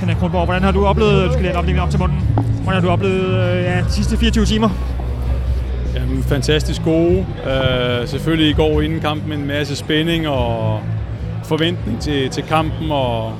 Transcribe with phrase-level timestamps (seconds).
[0.00, 2.80] Henrik Kronborg, hvordan har du oplevet, du skal lære oplægningen op til munden, hvordan har
[2.80, 4.68] du oplevet øh, ja, de sidste 24 timer?
[5.94, 7.18] Jamen, fantastisk gode.
[7.18, 10.80] Uh, selvfølgelig i går inden kampen en masse spænding og
[11.44, 13.32] forventning til, til kampen, og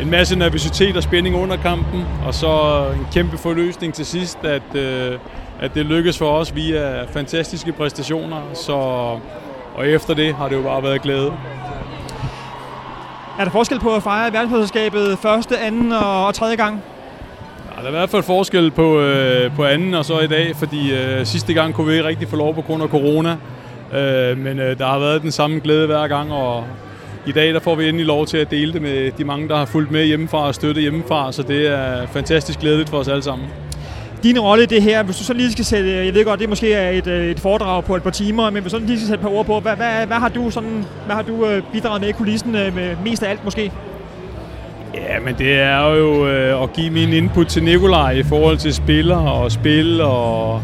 [0.00, 4.74] en masse nervøsitet og spænding under kampen, og så en kæmpe forløsning til sidst, at,
[4.74, 5.18] øh,
[5.60, 8.72] at det lykkedes for os via fantastiske præstationer, så,
[9.74, 11.32] og efter det har det jo bare været glæde.
[13.38, 16.82] Er der forskel på at fejre verdensmesterskabet første, anden og tredje gang?
[17.76, 20.56] Ja, der er i hvert fald forskel på, øh, på anden og så i dag,
[20.56, 23.36] fordi øh, sidste gang kunne vi ikke rigtig få lov på grund af corona.
[23.92, 26.64] Øh, men øh, der har været den samme glæde hver gang, og
[27.26, 29.56] i dag der får vi endelig lov til at dele det med de mange, der
[29.56, 33.22] har fulgt med hjemmefra og støttet hjemmefra, så det er fantastisk glædeligt for os alle
[33.22, 33.46] sammen
[34.22, 36.48] din rolle i det her, hvis du så lige skal sætte, jeg ved godt, det
[36.48, 39.08] måske er et, øh, et foredrag på et par timer, men hvis du lige skal
[39.08, 41.62] sætte et par ord på, hvad, hvad, hvad har du, sådan, hvad har du øh,
[41.72, 43.72] bidraget med i kulissen øh, med mest af alt måske?
[44.94, 48.74] Ja, men det er jo øh, at give min input til Nikolaj i forhold til
[48.74, 50.62] spillere og spil og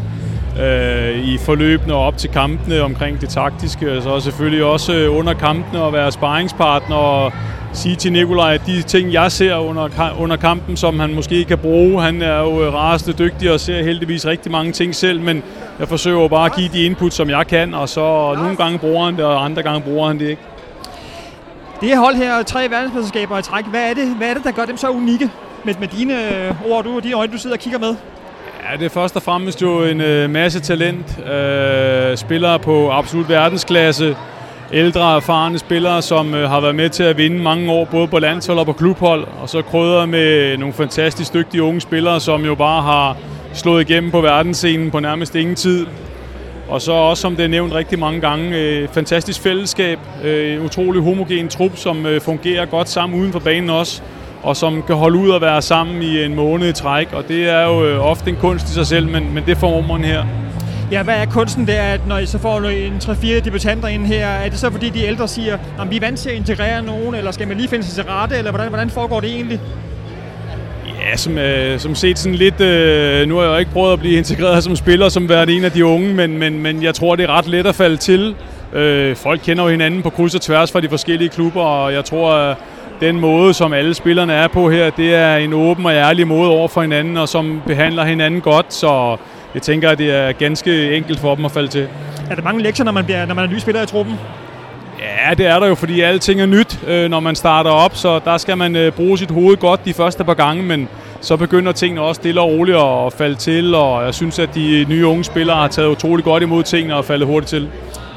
[0.61, 4.01] øh, i forløbene og op til kampene omkring det taktiske.
[4.01, 7.31] Så selvfølgelig også under kampene at være sparringspartner og
[7.73, 11.57] sige til Nikolaj, at de ting, jeg ser under, under kampen, som han måske kan
[11.57, 15.43] bruge, han er jo øh, rasende dygtig og ser heldigvis rigtig mange ting selv, men
[15.79, 18.79] jeg forsøger jo bare at give de input, som jeg kan, og så nogle gange
[18.79, 20.41] bruger han det, og andre gange bruger han det ikke.
[21.81, 24.51] Det her hold her, tre verdensmesterskaber i træk, hvad er det, hvad er det der
[24.51, 25.29] gør dem så unikke
[25.63, 26.13] med, med dine
[26.47, 27.95] øh, ord og dine øjne, du sidder og kigger med?
[28.71, 31.19] Ja, det er først og fremmest jo en øh, masse talent.
[31.27, 34.15] Øh, spillere på absolut verdensklasse
[34.73, 38.19] ældre, erfarne spillere, som øh, har været med til at vinde mange år, både på
[38.19, 42.55] landshold og på klubhold, og så krydder med nogle fantastisk dygtige unge spillere, som jo
[42.55, 43.17] bare har
[43.53, 45.85] slået igennem på verdensscenen på nærmest ingen tid.
[46.69, 50.65] Og så også, som det er nævnt rigtig mange gange, øh, fantastisk fællesskab, øh, en
[50.65, 54.01] utrolig homogen trup, som øh, fungerer godt sammen uden for banen også,
[54.43, 57.49] og som kan holde ud og være sammen i en måned i træk, og det
[57.49, 60.23] er jo øh, ofte en kunst i sig selv, men, men det får man her.
[60.91, 64.27] Ja, hvad er kunsten der, at når I så får en 3-4 debutanter ind her,
[64.27, 67.15] er det så fordi de ældre siger, at vi er vant til at integrere nogen,
[67.15, 69.59] eller skal man lige finde sig til rette, eller hvordan, hvordan foregår det egentlig?
[70.85, 72.61] Ja, som, øh, som set sådan lidt...
[72.61, 75.63] Øh, nu har jeg jo ikke prøvet at blive integreret som spiller, som været en
[75.63, 78.35] af de unge, men, men, men jeg tror, det er ret let at falde til.
[78.73, 82.05] Øh, folk kender jo hinanden på kryds og tværs fra de forskellige klubber, og jeg
[82.05, 82.57] tror, at
[83.01, 86.49] den måde, som alle spillerne er på her, det er en åben og ærlig måde
[86.49, 89.17] over for hinanden, og som behandler hinanden godt, så
[89.53, 91.87] jeg tænker, at det er ganske enkelt for dem at falde til.
[92.29, 94.15] Er der mange lektier, når man, bliver, når man er ny spiller i truppen?
[94.99, 98.19] Ja, det er der jo, fordi alting er nyt, øh, når man starter op, så
[98.25, 100.87] der skal man øh, bruge sit hoved godt de første par gange, men
[101.21, 104.85] så begynder tingene også stille og roligt at falde til, og jeg synes, at de
[104.89, 107.69] nye unge spillere har taget utrolig godt imod tingene og faldet hurtigt til.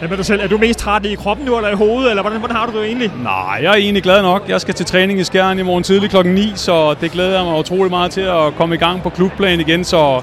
[0.02, 2.38] Ja, du selv, er du mest træt i kroppen nu, eller i hovedet, eller hvordan,
[2.38, 3.12] hvordan har du det egentlig?
[3.22, 4.48] Nej, jeg er egentlig glad nok.
[4.48, 7.44] Jeg skal til træning i Skjern i morgen tidlig klokken 9, så det glæder jeg
[7.44, 10.22] mig utrolig meget til at komme i gang på klubplan igen, så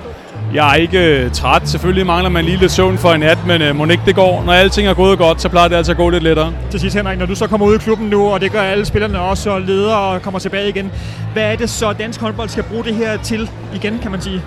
[0.54, 1.70] jeg er ikke uh, træt.
[1.70, 4.44] Selvfølgelig mangler man lige lidt søvn for en nat, men uh, må ikke det går.
[4.46, 6.54] Når alting er gået godt, så plejer det altså at gå lidt lettere.
[6.72, 8.86] Til sidst, Henrik, når du så kommer ud i klubben nu, og det gør alle
[8.86, 10.92] spillerne også, og ledere og kommer tilbage igen.
[11.34, 14.42] Hvad er det så, dansk håndbold skal bruge det her til igen, kan man sige?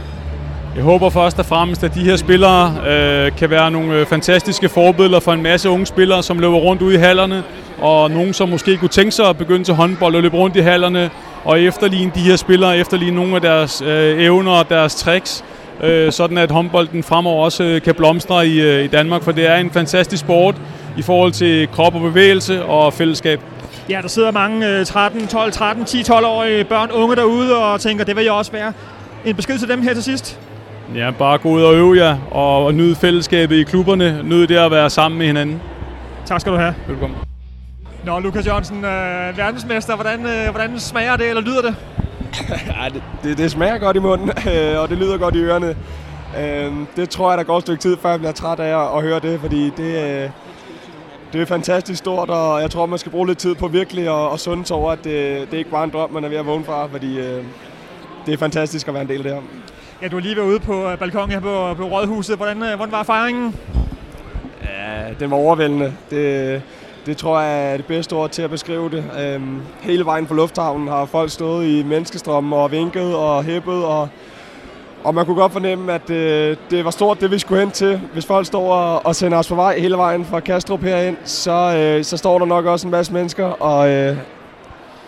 [0.77, 4.69] Jeg håber først og fremmest, at de her spillere øh, kan være nogle øh, fantastiske
[4.69, 7.43] forbilleder for en masse unge spillere, som løber rundt ude i hallerne,
[7.81, 10.61] og nogen, som måske kunne tænke sig at begynde til håndbold og løbe rundt i
[10.61, 11.11] hallerne,
[11.45, 15.45] og efterligne de her spillere, efterligne nogle af deres øh, evner og deres tricks,
[15.83, 19.47] øh, sådan at håndbolden fremover også øh, kan blomstre i, øh, i Danmark, for det
[19.47, 20.57] er en fantastisk sport
[20.97, 23.41] i forhold til krop og bevægelse og fællesskab.
[23.89, 28.17] Ja, der sidder mange 13, 12, 13, 10, 12-årige børn, unge derude og tænker, det
[28.17, 28.73] vil jeg også være.
[29.25, 30.39] En besked til dem her til sidst?
[30.95, 34.23] Ja, bare gå ud og øve jer og, og nyde fællesskabet i klubberne.
[34.23, 35.61] Nyde det at være sammen med hinanden.
[36.27, 36.75] Tak skal du have.
[36.89, 37.19] Velkommen.
[38.05, 39.95] Nå, Lukas Jørgensen, øh, verdensmester.
[39.95, 41.75] Hvordan, øh, hvordan smager det, eller lyder det?
[42.77, 45.77] ja, det, det, det smager godt i munden, øh, og det lyder godt i ørerne.
[46.39, 49.03] Øh, det tror jeg, der går et stykke tid, før jeg bliver træt af at
[49.03, 50.31] høre det, fordi det, øh,
[51.33, 54.33] det er fantastisk stort, og jeg tror, man skal bruge lidt tid på virkelig at,
[54.33, 56.47] at sunde sig over, at det, det ikke bare en drøm, man er ved at
[56.47, 57.45] vågne fra, fordi øh,
[58.27, 59.41] det er fantastisk at være en del af det her.
[60.03, 62.37] Ja, du er lige ved ude på øh, balkongen her på, på Rådhuset.
[62.37, 63.57] Hvordan, øh, hvordan var fejringen?
[64.63, 65.93] Ja, den var overvældende.
[66.11, 66.63] Det,
[67.07, 69.05] det tror jeg er det bedste ord til at beskrive det.
[69.21, 74.09] Øhm, hele vejen fra lufthavnen har folk stået i menneskestrømmen og vinket og hæppet, og,
[75.05, 78.01] og man kunne godt fornemme, at øh, det var stort, det vi skulle hen til.
[78.13, 81.77] Hvis folk står og, og sender os på vej hele vejen fra Kastrup herind, så,
[81.77, 84.17] øh, så står der nok også en masse mennesker, og øh,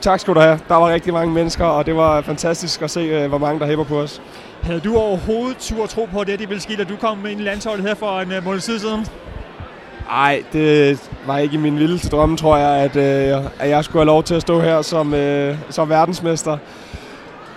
[0.05, 0.61] tak skal du have.
[0.69, 3.67] Der var rigtig mange mennesker, og det var fantastisk at se, øh, hvor mange der
[3.67, 4.23] hæpper på os.
[4.63, 7.43] Havde du overhovedet tur tro på det, det ville ske, da du kom ind i
[7.43, 9.07] landsholdet her for en uh, måned siden?
[10.09, 14.01] Nej, det var ikke i min vildeste drømme, tror jeg, at, øh, at jeg skulle
[14.01, 16.59] have lov til at stå her som, øh, som verdensmester.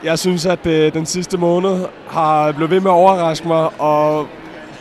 [0.04, 4.28] jeg synes, at øh, den sidste måned har blevet ved med at overraske mig, og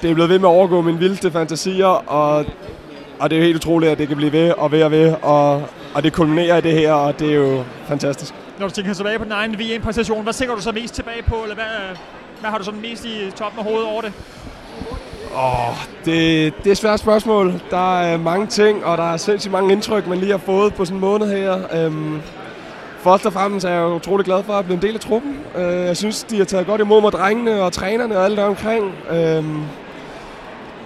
[0.02, 2.44] det er blevet ved med at overgå mine vildeste fantasier, og,
[3.18, 5.62] og det er helt utroligt, at det kan blive ved og ved og ved, og,
[5.96, 8.34] og det kulminerer i det her, og det er jo fantastisk.
[8.58, 11.34] Når du tænker tilbage på din egen VM-præstation, hvad tænker du så mest tilbage på,
[11.42, 11.96] eller hvad,
[12.40, 14.12] hvad har du sådan mest i toppen af hovedet over det?
[15.34, 17.60] Åh, oh, det, det er et svært spørgsmål.
[17.70, 20.84] Der er mange ting, og der er sindssygt mange indtryk, man lige har fået på
[20.84, 21.84] sådan en måned her.
[21.84, 22.20] Øhm,
[22.98, 25.38] først og fremmest er jeg utrolig glad for at blive en del af truppen.
[25.56, 28.44] Øh, jeg synes, de har taget godt imod mig, drengene og trænerne og alt der
[28.44, 28.94] omkring.
[29.10, 29.62] Øhm,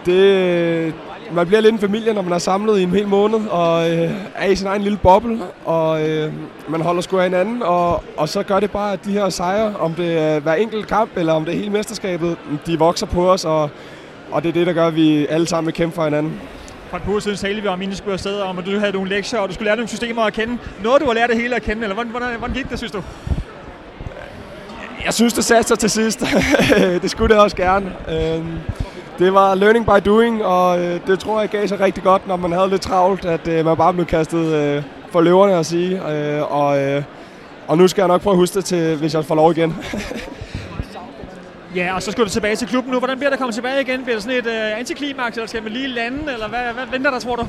[0.06, 0.94] det,
[1.32, 4.11] man bliver lidt en familie, når man er samlet i en hel måned og øh,
[4.35, 6.32] er i sin egen lille boble, og øh,
[6.69, 9.77] man holder sgu af hinanden, og, og så gør det bare, at de her sejre,
[9.77, 12.37] om det er hver enkelt kamp, eller om det er hele mesterskabet,
[12.67, 13.71] de vokser på os, og,
[14.31, 16.41] og det er det, der gør, at vi alle sammen vil kæmpe for hinanden.
[16.91, 18.93] For et par uger siden talte vi om, inden skulle afsted, om at du havde
[18.93, 20.59] nogle lektier, og du skulle lære nogle systemer at kende.
[20.82, 22.93] Noget, du har lært det hele at kende, eller hvordan, hvordan, hvordan gik det, synes
[22.93, 23.03] du?
[25.05, 26.25] Jeg synes, det satte sig til sidst.
[27.03, 27.93] det skulle det også gerne.
[28.09, 28.59] Øhm,
[29.20, 32.37] det var learning by doing, og øh, det tror jeg gav sig rigtig godt, når
[32.37, 36.02] man havde lidt travlt, at øh, man bare blev kastet øh, for løverne at sige.
[36.44, 37.02] Og,
[37.69, 39.75] og nu skal jeg nok prøve at huske det, til, hvis jeg får lov igen.
[41.75, 42.99] Ja, og så skal du tilbage til klubben nu.
[42.99, 44.02] Hvordan bliver det at komme tilbage igen?
[44.02, 47.11] Bliver det sådan et uh, antiklimaks, eller skal man lige lande, eller hvad, hvad venter
[47.11, 47.46] der, tror du?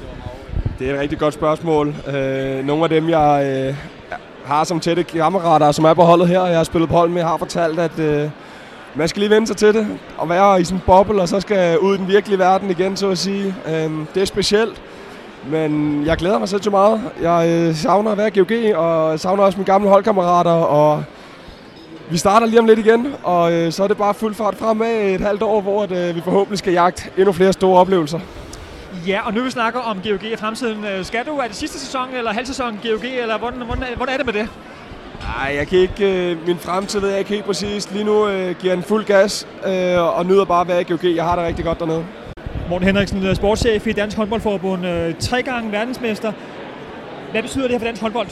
[0.79, 1.87] Det er et rigtig godt spørgsmål.
[1.87, 3.75] Uh, nogle af dem, jeg uh,
[4.45, 7.23] har som tætte kammerater, som er på holdet her, jeg har spillet på hold med,
[7.23, 8.29] har fortalt, at uh,
[8.95, 11.39] man skal lige vende sig til det, og være i sådan en boble, og så
[11.39, 13.55] skal ud i den virkelige verden igen, så at sige.
[13.65, 13.71] Uh,
[14.13, 14.81] det er specielt,
[15.49, 17.01] men jeg glæder mig selv til meget.
[17.21, 21.03] Jeg øh, savner at være GOG, og savner også mine gamle holdkammerater, og
[22.09, 25.15] vi starter lige om lidt igen, og øh, så er det bare fuld fart fremad
[25.15, 28.19] et halvt år, hvor at, øh, vi forhåbentlig skal jagte endnu flere store oplevelser.
[29.07, 30.85] Ja, og nu vi snakker om GOG i fremtiden.
[30.85, 34.13] Øh, skal du, er det sidste sæson eller halv sæson GOG, eller hvordan, hvordan, hvordan
[34.13, 34.49] er det med det?
[35.37, 37.91] Nej, jeg kan ikke, øh, min fremtid ved jeg ikke helt præcis.
[37.91, 41.15] Lige nu øh, giver den fuld gas øh, og nyder bare at være i GOG.
[41.15, 42.05] Jeg har det rigtig godt dernede.
[42.69, 46.31] Morten Henriksen, sportschef i Dansk Håndboldforbund, øh, tre gange verdensmester.
[47.31, 48.27] Hvad betyder det her for dansk håndbold?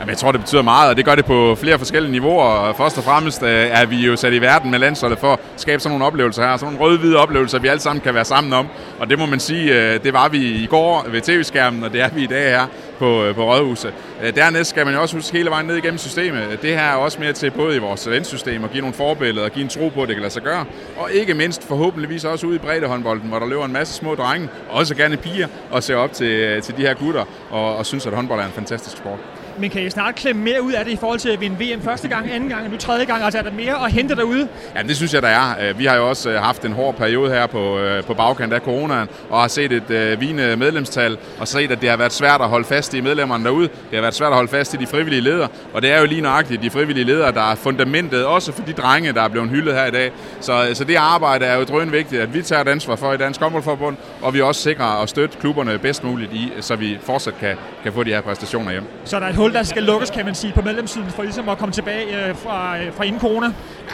[0.00, 2.72] Jamen, jeg tror, det betyder meget, og det gør det på flere forskellige niveauer.
[2.72, 5.82] Først og fremmest øh, er vi jo sat i verden med landsholdet for at skabe
[5.82, 6.56] sådan nogle oplevelser her.
[6.56, 8.66] Sådan nogle røde-hvide oplevelser, vi alle sammen kan være sammen om.
[8.98, 12.00] Og det må man sige, øh, det var vi i går ved tv-skærmen, og det
[12.00, 12.66] er vi i dag her
[12.98, 13.94] på, øh, på Rådhuset.
[14.34, 16.62] Dernæst skal man jo også huske hele vejen ned igennem systemet.
[16.62, 19.52] Det her er også mere til både i vores talentsystem at give nogle forbilleder og
[19.52, 20.64] give en tro på, at det kan lade sig gøre.
[20.96, 24.48] Og ikke mindst forhåbentligvis også ude i breddehåndbolden, hvor der løber en masse små drenge,
[24.70, 28.12] også gerne piger, og ser op til, til de her gutter og, og synes, at
[28.12, 29.18] håndbold er en fantastisk sport.
[29.58, 31.82] Men kan I snart klemme mere ud af det i forhold til at vinde VM
[31.82, 33.22] første gang, anden gang og nu tredje gang?
[33.22, 34.48] Altså er der mere at hente derude?
[34.76, 35.68] Ja, det synes jeg, der er.
[35.68, 38.52] Øh, vi har jo også øh, haft en hård periode her på, øh, på bagkant
[38.52, 42.12] af coronaen, og har set et uh, vigende medlemstal, og set, at det har været
[42.12, 43.68] svært at holde fast i medlemmerne derude.
[43.68, 46.06] Det har været svært at holde fast i de frivillige ledere, og det er jo
[46.06, 49.48] lige nøjagtigt de frivillige ledere, der er fundamentet, også for de drenge, der er blevet
[49.48, 50.12] hyldet her i dag.
[50.40, 53.16] Så, så det arbejde er jo drøn vigtigt, at vi tager et ansvar for i
[53.16, 57.34] Dansk Håndboldforbund, og vi også sikrer at støtte klubberne bedst muligt i, så vi fortsat
[57.40, 58.84] kan, kan få de her præstationer hjem.
[59.04, 61.48] Så der er et hul, der skal lukkes, kan man sige, på medlemssiden, for ligesom
[61.48, 63.46] at komme tilbage øh, fra, øh, fra inden corona?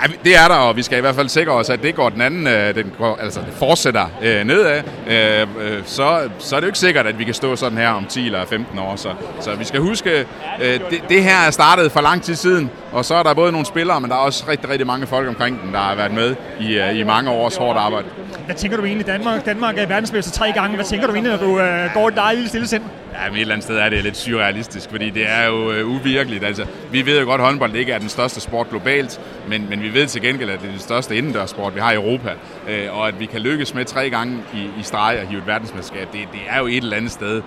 [0.03, 2.09] Ja, det er der, og vi skal i hvert fald sikre os, at det går
[2.09, 4.83] den anden, øh, den går, altså det fortsætter øh, nedad.
[5.07, 7.89] Øh, øh, så, så er det jo ikke sikkert, at vi kan stå sådan her
[7.89, 8.97] om 10 eller 15 år.
[8.97, 9.09] Så,
[9.41, 10.27] så vi skal huske,
[10.63, 13.53] øh, det, det her er startet for lang tid siden, og så er der både
[13.53, 16.13] nogle spillere, men der er også rigtig, rigtig mange folk omkring den, der har været
[16.13, 18.07] med i, øh, i mange års hårdt arbejde.
[18.45, 19.07] Hvad tænker du egentlig?
[19.07, 20.75] Danmark, Danmark er verdensmester tre gange.
[20.75, 22.83] Hvad tænker du egentlig, når du øh, går et dejligt stille sind?
[23.13, 25.89] Ja, men et eller andet sted er det lidt surrealistisk, fordi det er jo øh,
[25.89, 26.45] uvirkeligt.
[26.45, 29.83] Altså, vi ved jo godt, at håndbold ikke er den største sport globalt, men, men
[29.83, 32.31] vi ved til gengæld, at det er den største indendørsport, vi har i Europa.
[32.69, 35.47] Øh, og at vi kan lykkes med tre gange i, i streg at hive et
[35.47, 37.43] verdensmesterskab, det, det er jo et eller andet sted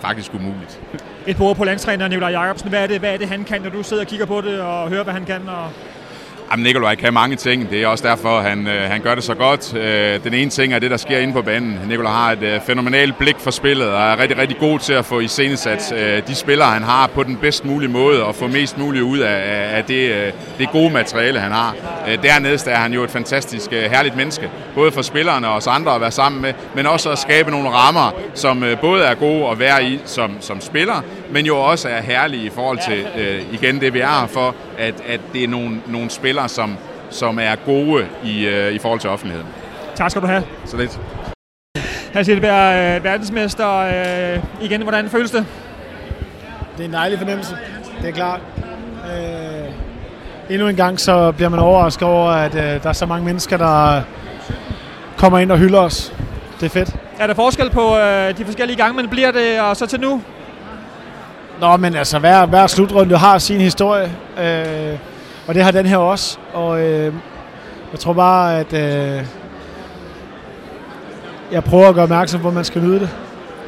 [0.00, 0.80] faktisk umuligt.
[1.26, 2.68] Et par på landstræneren Nikolaj Jacobsen.
[2.68, 4.60] Hvad er, det, hvad er det, han kan, når du sidder og kigger på det
[4.60, 5.48] og hører, hvad han kan?
[5.48, 5.70] Og
[6.50, 7.70] Jamen, Nikolaj kan mange ting.
[7.70, 9.74] Det er også derfor, han, øh, han gør det så godt.
[9.74, 11.80] Øh, den ene ting er det, der sker inde på banen.
[11.88, 15.04] Nikolaj har et øh, fænomenalt blik for spillet og er rigtig, rigtig god til at
[15.04, 15.94] få iscenesat
[16.28, 19.76] de spillere, han har på den bedst mulige måde og få mest muligt ud af,
[19.76, 21.74] af det, det gode materiale, han har.
[22.22, 24.50] Dernæst er han jo et fantastisk herligt menneske.
[24.74, 27.68] Både for spillerne og os andre at være sammen med, men også at skabe nogle
[27.68, 32.00] rammer, som både er gode at være i som, som spiller, men jo også er
[32.00, 33.06] herlige i forhold til,
[33.52, 36.76] igen det vi er her for, at, at det er nogle, nogle spillere, som,
[37.10, 39.48] som er gode i, øh, i forhold til offentligheden.
[39.94, 40.42] Tak skal du have.
[40.64, 41.00] Så lidt.
[42.12, 43.76] Her Silberg, øh, verdensmester.
[43.76, 45.46] Øh, igen, hvordan føles det?
[46.76, 47.56] Det er en dejlig fornemmelse,
[48.00, 48.40] det er klart.
[49.06, 53.24] Øh, endnu en gang så bliver man overrasket over, at øh, der er så mange
[53.24, 54.02] mennesker, der
[55.16, 56.14] kommer ind og hylder os.
[56.60, 56.96] Det er fedt.
[57.18, 60.22] Er der forskel på øh, de forskellige gange, man bliver det, og så til nu?
[61.60, 64.12] Nå, men altså, hver, hver slutrunde har sin historie.
[64.38, 64.98] Øh,
[65.46, 66.38] og det har den her også.
[66.52, 67.14] Og øh,
[67.92, 69.26] jeg tror bare, at øh,
[71.52, 73.10] jeg prøver at gøre opmærksom på, at man skal nyde det.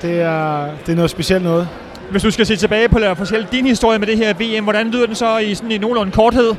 [0.02, 1.68] Det er, det er noget specielt noget.
[2.10, 4.90] Hvis du skal se tilbage på at fortælle din historie med det her VM, hvordan
[4.90, 6.54] lyder den så i sådan en nogenlunde korthed?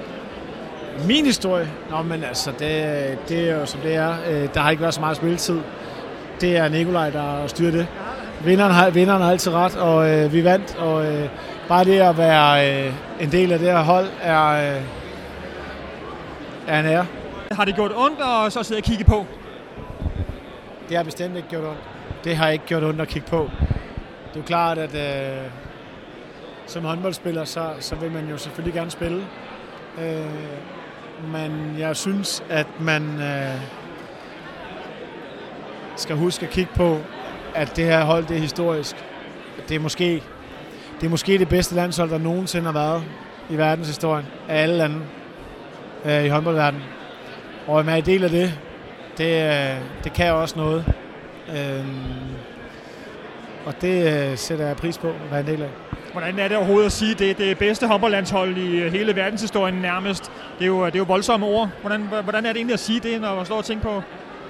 [1.05, 1.67] Min historie?
[1.89, 4.13] Nå, men altså, det, det er jo som det er.
[4.29, 5.59] Øh, der har ikke været så meget spilletid.
[6.41, 7.87] Det er Nikolaj, der styrer det.
[8.47, 10.75] Vinderen har, vinderen har altid ret, og øh, vi vandt.
[10.75, 11.29] Og øh,
[11.67, 14.81] bare det at være øh, en del af det her hold er, øh,
[16.67, 17.05] er en ære.
[17.51, 19.25] Har det gjort ondt at så sidde og kigge på?
[20.89, 21.79] Det har bestemt ikke gjort ondt.
[22.23, 23.49] Det har ikke gjort ondt at kigge på.
[24.27, 25.51] Det er jo klart, at øh,
[26.67, 29.25] som håndboldspiller, så, så vil man jo selvfølgelig gerne spille.
[30.01, 30.25] Øh,
[31.31, 33.61] men jeg synes, at man øh,
[35.95, 36.99] skal huske at kigge på,
[37.57, 38.95] at det her hold det er historisk.
[39.69, 40.23] Det er måske
[41.01, 43.03] det, er måske det bedste landshold, der nogensinde har været
[43.49, 44.99] i verdenshistorien af alle lande
[46.05, 46.83] øh, i håndboldverdenen.
[47.67, 48.59] Og at man er en del af det,
[49.17, 50.85] det, øh, det kan også noget.
[51.49, 51.85] Øh,
[53.65, 55.69] og det øh, sætter jeg pris på at være en del af.
[56.11, 59.75] Hvordan er det overhovedet at sige, det er det bedste håndboldlandshold i øh, hele verdenshistorien
[59.75, 60.31] nærmest?
[60.59, 61.69] Det er jo, det er jo voldsomme ord.
[61.81, 64.01] Hvordan, hvordan er det egentlig at sige det, når man står og tænker på?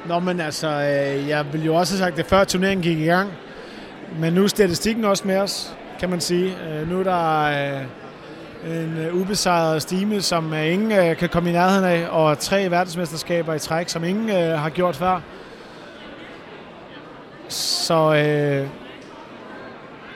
[0.06, 3.06] Nå, men altså, øh, jeg ville jo også have sagt det før turneringen gik i
[3.06, 3.32] gang.
[4.20, 6.56] Men nu er statistikken også med os, kan man sige.
[6.70, 12.08] Øh, nu er der øh, en ubesejret stime, som ingen kan komme i nærheden af,
[12.10, 15.22] og tre verdensmesterskaber i træk, som ingen har gjort før.
[17.50, 18.68] Så øh,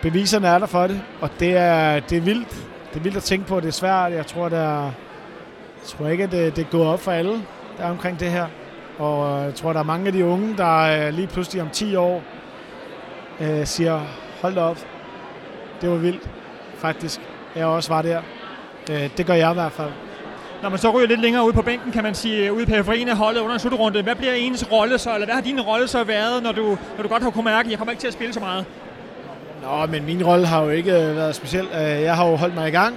[0.01, 2.49] beviserne er der for det, og det er, det er vildt.
[2.93, 4.11] Det er vildt at tænke på, det er svært.
[4.11, 7.41] Jeg tror, der, jeg tror ikke, at det, det går op for alle,
[7.77, 8.47] der er omkring det her.
[9.01, 11.95] Og jeg tror, der er mange af de unge, der øh, lige pludselig om 10
[11.95, 12.23] år
[13.39, 14.01] øh, siger,
[14.41, 14.77] hold da op,
[15.81, 16.29] det var vildt,
[16.77, 17.21] faktisk.
[17.55, 18.21] Jeg også var der.
[18.91, 19.91] Øh, det gør jeg i hvert fald.
[20.61, 23.09] Når man så ryger lidt længere ud på bænken, kan man sige, ude på periferien
[23.09, 25.87] af holdet under en slutrunde, hvad bliver ens rolle så, eller hvad har din rolle
[25.87, 28.07] så været, når du, når du godt har kunnet mærke, at jeg kommer ikke til
[28.07, 28.65] at spille så meget?
[29.63, 31.65] Nå, men min rolle har jo ikke været speciel.
[31.73, 32.95] Øh, jeg har jo holdt mig i gang.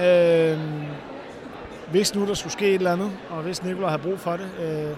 [0.00, 0.58] Øh,
[1.90, 4.48] hvis nu der skulle ske et eller andet, og hvis Nicolai har brug for det,
[4.64, 4.96] øh,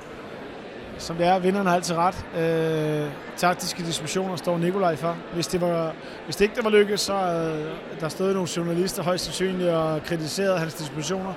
[1.00, 2.26] som det er, vinderen har altid ret.
[2.36, 5.16] Øh, taktiske diskussioner står Nikolaj for.
[5.34, 5.92] Hvis det, var,
[6.24, 10.02] hvis det ikke det var lykkedes, så øh, der stod nogle journalister højst sandsynligt og
[10.02, 11.32] kritiserede hans dispositioner.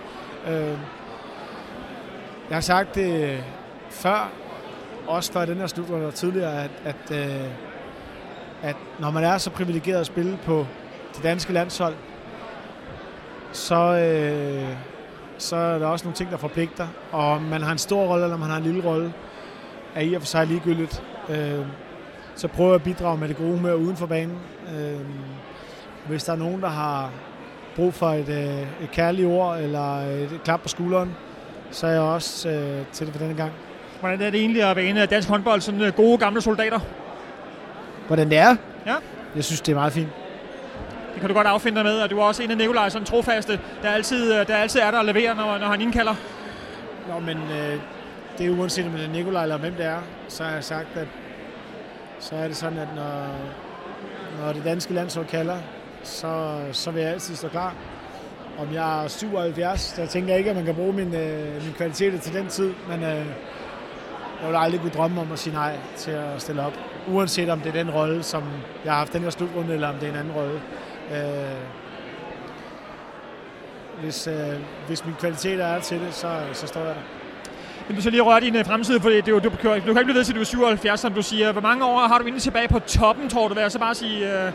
[0.47, 0.77] Øh,
[2.49, 3.43] jeg har sagt det
[3.89, 4.31] før,
[5.07, 7.47] også før den her slutrunde og tidligere, at, at, øh,
[8.63, 10.65] at når man er så privilegeret at spille på
[11.15, 11.95] det danske landshold,
[13.51, 14.77] så, øh,
[15.37, 16.87] så er der også nogle ting, der forpligter.
[17.11, 19.13] Og om man har en stor rolle, eller man har en lille rolle,
[19.95, 21.03] er i og for sig ligegyldigt.
[21.29, 21.65] Øh,
[22.35, 24.37] så prøver jeg at bidrage med det gode humør uden for banen.
[24.75, 24.99] Øh,
[26.07, 27.09] hvis der er nogen, der har
[27.75, 31.15] brug for et, øh, et kærligt ord eller et klap på skulderen,
[31.71, 33.51] så er jeg også øh, til det for denne gang.
[33.99, 36.79] Hvordan er det egentlig at være en af dansk håndbold, sådan øh, gode gamle soldater?
[38.07, 38.55] Hvordan det er?
[38.85, 38.95] Ja.
[39.35, 40.09] Jeg synes, det er meget fint.
[41.13, 43.05] Det kan du godt affinde dig med, og du er også en af Nikolaj, sådan
[43.05, 46.15] trofaste, der altid, øh, der altid er der og leverer, når, når han indkalder.
[47.09, 47.79] Nå, men øh,
[48.37, 50.87] det er uanset om det er Nikolaj eller hvem det er, så har jeg sagt,
[50.95, 51.07] at
[52.19, 53.27] så er det sådan, at når,
[54.39, 55.57] når det danske landshold kalder,
[56.03, 57.75] så, så vil jeg altid stå klar.
[58.59, 61.73] Om jeg er 77, så tænker jeg ikke, at man kan bruge min, øh, min
[61.73, 63.25] kvaliteter til den tid, men øh,
[64.41, 66.73] jeg vil aldrig kunne drømme om at sige nej til at stille op.
[67.07, 68.43] Uanset om det er den rolle, som
[68.85, 70.61] jeg har haft den her slutrunde, eller om det er en anden rolle.
[71.11, 71.57] Øh,
[74.01, 77.22] hvis, øh, hvis min kvaliteter er til det, så, så står jeg der.
[77.87, 79.75] Men du så lige røre din øh, fremtid, for det, det, du, du, du kan
[79.75, 81.51] ikke blive ved til, du er 77, som du siger.
[81.51, 83.53] Hvor mange år har du egentlig tilbage på toppen, tror du?
[83.53, 84.51] Vil jeg så bare sige, øh,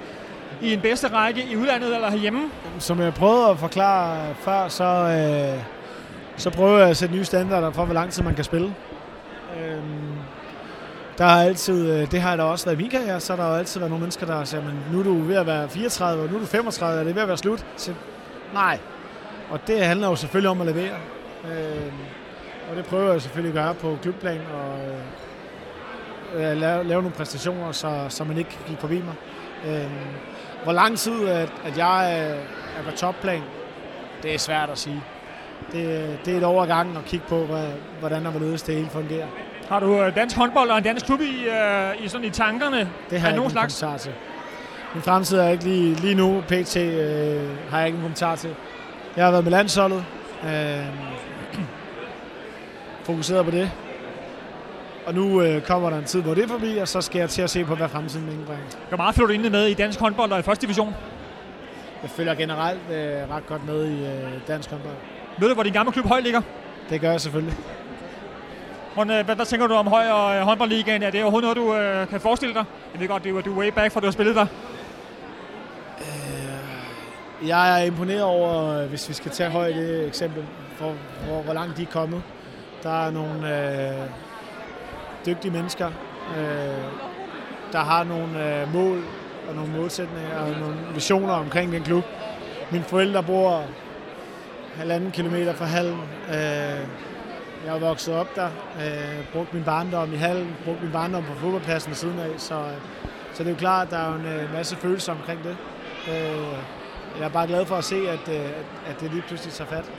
[0.63, 2.51] i en bedste række i udlandet eller herhjemme?
[2.79, 5.63] Som jeg prøvede at forklare før, så, øh,
[6.37, 8.75] så prøver jeg at sætte nye standarder for, hvor lang tid man kan spille.
[9.57, 9.79] Øh,
[11.19, 13.51] der har altid, øh, det har der også været i min karriere, så har der
[13.51, 16.23] jo altid været nogle mennesker, der siger, men nu er du ved at være 34,
[16.23, 17.67] og nu er du 35, er det ved at være slut?
[17.77, 17.93] Så,
[18.55, 18.79] nej.
[19.51, 20.97] Og det handler jo selvfølgelig om at levere.
[21.45, 21.93] Øh,
[22.71, 24.79] og det prøver jeg selvfølgelig at gøre på klubplan og
[26.35, 29.15] øh, lave, lave nogle præstationer, så, så man ikke kan give forbi mig.
[29.67, 29.91] Øh,
[30.65, 32.21] hvor lang tid at, at jeg
[32.79, 33.43] er på topplan,
[34.23, 35.03] det er svært at sige.
[35.73, 37.67] Det, det er et overgang at kigge på, hvad,
[38.01, 39.27] hvordan og hvorledes det hele fungerer.
[39.69, 42.91] Har du øh, dansk håndbold og en dansk klub i, uh, i, sådan i tankerne?
[43.11, 43.81] Det har jeg ikke slags?
[43.81, 44.13] kommentar til.
[44.95, 46.77] Min fremtid er ikke lige, lige nu, pt.
[46.77, 48.55] Øh, har jeg ikke en kommentar til.
[49.17, 50.05] Jeg har været med landsholdet.
[50.45, 50.87] Øh,
[53.09, 53.71] fokuseret på det.
[55.07, 57.31] Og nu øh, kommer der en tid, hvor det er forbi, og så skal jeg
[57.31, 58.63] til at se på, hvad fremtiden vil indbringe.
[58.89, 60.95] Hvor meget følger du egentlig med i dansk håndbold og i første division?
[62.03, 64.95] Jeg følger generelt øh, ret godt med i øh, dansk håndbold.
[65.39, 66.41] Ved du, hvor din gamle klub Høj ligger?
[66.91, 67.55] Det gør jeg selvfølgelig.
[68.95, 71.03] Hvordan, øh, hvad, hvad tænker du om Høj og øh, håndboldligaen?
[71.03, 72.65] Er det overhovedet noget, du øh, kan forestille dig?
[72.93, 74.47] Jeg ved godt, du, du er way back, for du har spillet der.
[77.47, 80.45] Jeg er imponeret over, øh, hvis vi skal tage højt det eksempel,
[80.77, 80.95] for
[81.27, 82.23] hvor, hvor langt de er kommet.
[82.83, 84.09] Der er nogle øh,
[85.27, 85.87] dygtige mennesker,
[86.37, 86.85] øh,
[87.73, 89.03] der har nogle øh, mål
[89.49, 92.05] og nogle målsætninger og nogle visioner omkring den klub.
[92.71, 93.63] Mine forældre bor
[94.77, 96.01] halvanden kilometer fra hallen.
[96.29, 96.89] Øh,
[97.67, 98.49] jeg er vokset op der,
[98.81, 102.65] øh, brugt min barndom i hallen, brugt min barndom på fodboldpladsen siden af, så,
[103.33, 105.57] så det er jo klart, at der er jo en øh, masse følelser omkring det.
[106.09, 106.59] Øh,
[107.19, 108.51] jeg er bare glad for at se, at, øh,
[108.87, 109.91] at det lige pludselig tager fat.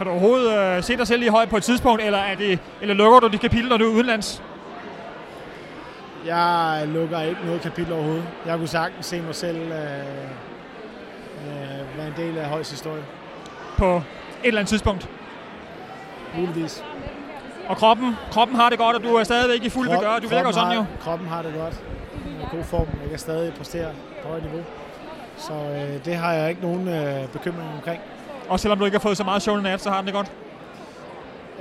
[0.00, 2.58] Kan du overhovedet øh, se dig selv i Høj på et tidspunkt, eller, er det,
[2.80, 4.42] eller lukker du de kapitler, når du er udenlands?
[6.26, 8.24] Jeg lukker ikke noget kapitel overhovedet.
[8.46, 9.68] Jeg kunne sagtens se mig selv øh,
[11.46, 13.02] øh, være en del af Højs historie.
[13.78, 14.02] På et
[14.44, 15.08] eller andet tidspunkt.
[16.36, 16.84] Muligvis.
[17.68, 20.18] Og kroppen, kroppen har det godt, og du er stadigvæk i fuld Krop- begør.
[20.18, 20.80] Du virker jo sådan jo.
[20.80, 21.74] har, Kroppen har det godt.
[22.14, 22.86] Jeg er i god form.
[23.02, 23.90] Jeg kan stadig præstere
[24.22, 24.62] på højt niveau.
[25.36, 28.00] Så øh, det har jeg ikke nogen øh, bekymring omkring.
[28.50, 30.14] Og selvom du ikke har fået så meget søvn i nat, så har den det
[30.14, 30.32] godt.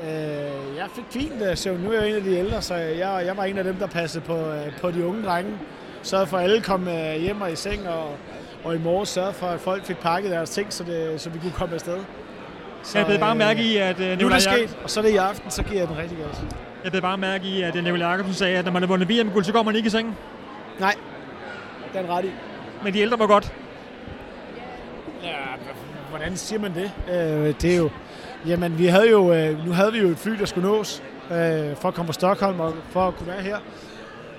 [0.04, 1.80] Øh, jeg fik fint øh, søvn.
[1.80, 3.88] Nu er jeg en af de ældre, så jeg, jeg var en af dem, der
[3.88, 5.52] passede på, øh, på de unge drenge.
[6.04, 8.16] Sørgede for, at alle kom øh, hjem og i seng, og,
[8.64, 11.40] og i morges sørgede for, at folk fik pakket deres ting, så, det, så vi
[11.40, 11.98] kunne komme afsted.
[12.84, 15.04] Så jeg blev bare mærke i, at øh, Nu er det sket, og så er
[15.04, 16.42] det i aften, så giver jeg den rigtig godt.
[16.84, 19.44] jeg blev bare mærke i, at Nicolaj Jacobsen sagde, at når man har vundet VM-guld,
[19.44, 20.16] så går man ikke i sengen.
[20.80, 20.96] Nej,
[21.94, 22.32] den ret i.
[22.84, 23.54] Men de ældre var godt.
[25.24, 25.36] Ja,
[26.10, 26.92] hvordan siger man det?
[27.10, 27.90] Øh, det er jo...
[28.48, 31.76] Jamen, vi havde jo, øh, nu havde vi jo et fly, der skulle nås øh,
[31.76, 33.58] for at komme fra Stockholm og for at kunne være her.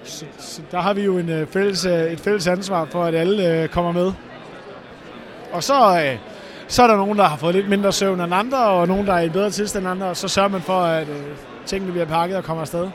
[0.05, 3.15] Så, så der har vi jo en, øh, fælles, øh, et fælles ansvar for, at
[3.15, 4.13] alle øh, kommer med.
[5.53, 6.19] Og så, øh,
[6.69, 9.13] så er der nogen, der har fået lidt mindre søvn end andre, og nogen, der
[9.13, 11.23] er i bedre tilstand end andre, og så sørger man for, at øh,
[11.67, 12.89] tingene bliver pakket og kommer afsted.